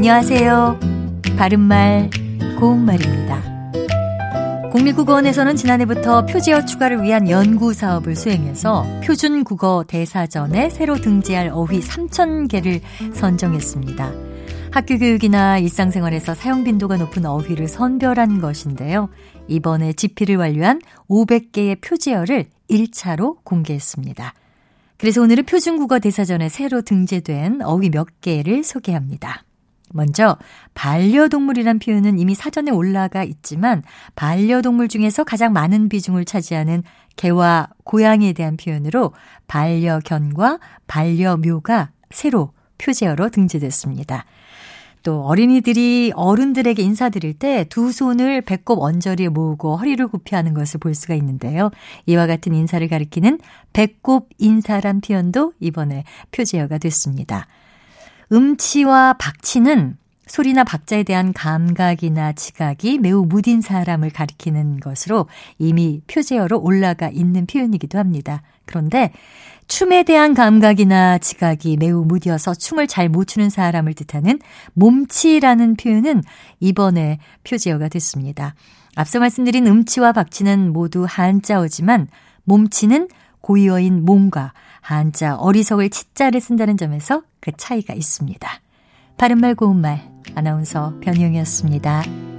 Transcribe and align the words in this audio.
안녕하세요. 0.00 0.80
바른말, 1.36 2.08
고운말입니다. 2.58 3.42
국립국어원에서는 4.72 5.56
지난해부터 5.56 6.24
표지어 6.24 6.64
추가를 6.64 7.02
위한 7.02 7.28
연구 7.28 7.74
사업을 7.74 8.16
수행해서 8.16 8.86
표준 9.04 9.44
국어 9.44 9.84
대사전에 9.86 10.70
새로 10.70 10.94
등재할 10.96 11.50
어휘 11.52 11.80
3,000개를 11.80 12.80
선정했습니다. 13.12 14.10
학교 14.70 14.96
교육이나 14.96 15.58
일상생활에서 15.58 16.34
사용 16.34 16.64
빈도가 16.64 16.96
높은 16.96 17.26
어휘를 17.26 17.68
선별한 17.68 18.40
것인데요. 18.40 19.10
이번에 19.48 19.92
집필을 19.92 20.36
완료한 20.36 20.80
500개의 21.10 21.78
표지어를 21.82 22.46
1차로 22.70 23.44
공개했습니다. 23.44 24.32
그래서 24.96 25.20
오늘은 25.20 25.44
표준국어 25.44 25.98
대사전에 25.98 26.48
새로 26.48 26.80
등재된 26.80 27.60
어휘 27.60 27.90
몇 27.90 28.22
개를 28.22 28.64
소개합니다. 28.64 29.44
먼저 29.92 30.36
반려동물이란 30.74 31.78
표현은 31.78 32.18
이미 32.18 32.34
사전에 32.34 32.70
올라가 32.70 33.24
있지만 33.24 33.82
반려동물 34.16 34.88
중에서 34.88 35.24
가장 35.24 35.52
많은 35.52 35.88
비중을 35.88 36.24
차지하는 36.24 36.82
개와 37.16 37.68
고양이에 37.84 38.32
대한 38.32 38.56
표현으로 38.56 39.12
반려견과 39.46 40.58
반려묘가 40.86 41.90
새로 42.10 42.52
표제어로 42.78 43.28
등재됐습니다. 43.30 44.24
또 45.02 45.24
어린이들이 45.24 46.12
어른들에게 46.14 46.82
인사드릴 46.82 47.34
때 47.34 47.64
두 47.70 47.90
손을 47.90 48.42
배꼽 48.42 48.82
언저리에 48.82 49.28
모으고 49.28 49.76
허리를 49.76 50.06
굽혀 50.08 50.36
하는 50.36 50.52
것을 50.54 50.78
볼 50.78 50.94
수가 50.94 51.14
있는데요. 51.14 51.70
이와 52.06 52.26
같은 52.26 52.54
인사를 52.54 52.86
가리키는 52.86 53.38
배꼽 53.72 54.28
인사란 54.38 55.00
표현도 55.00 55.54
이번에 55.58 56.04
표제어가 56.32 56.78
됐습니다. 56.78 57.46
음치와 58.32 59.14
박치는 59.14 59.96
소리나 60.26 60.62
박자에 60.62 61.02
대한 61.02 61.32
감각이나 61.32 62.32
지각이 62.32 62.98
매우 62.98 63.24
무딘 63.24 63.60
사람을 63.60 64.10
가리키는 64.10 64.78
것으로 64.78 65.26
이미 65.58 66.02
표제어로 66.06 66.60
올라가 66.60 67.08
있는 67.08 67.46
표현이기도 67.46 67.98
합니다. 67.98 68.42
그런데 68.64 69.12
춤에 69.66 70.04
대한 70.04 70.34
감각이나 70.34 71.18
지각이 71.18 71.76
매우 71.78 72.04
무디어서 72.04 72.54
춤을 72.54 72.86
잘 72.86 73.08
못 73.08 73.24
추는 73.26 73.50
사람을 73.50 73.94
뜻하는 73.94 74.38
몸치라는 74.74 75.74
표현은 75.74 76.22
이번에 76.60 77.18
표제어가 77.42 77.88
됐습니다. 77.88 78.54
앞서 78.94 79.18
말씀드린 79.18 79.66
음치와 79.66 80.12
박치는 80.12 80.72
모두 80.72 81.06
한자어지만 81.08 82.06
몸치는 82.44 83.08
고유어인 83.40 84.04
몸과 84.04 84.52
한자 84.96 85.36
어리석을 85.36 85.90
치자를 85.90 86.40
쓴다는 86.40 86.76
점에서 86.76 87.22
그 87.40 87.52
차이가 87.56 87.94
있습니다. 87.94 88.48
바른말 89.16 89.54
고운말 89.54 90.10
아나운서 90.34 90.94
변희영이었습니다. 91.00 92.29